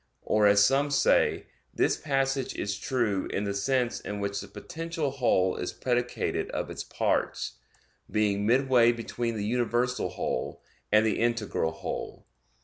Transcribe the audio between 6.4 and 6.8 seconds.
of